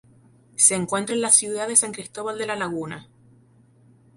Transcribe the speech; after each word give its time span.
Se 0.55 0.73
encuentra 0.73 1.13
en 1.13 1.21
la 1.21 1.29
ciudad 1.29 1.67
de 1.67 1.75
San 1.75 1.91
Cristóbal 1.91 2.39
de 2.39 2.47
La 2.47 2.55
Laguna. 2.55 3.07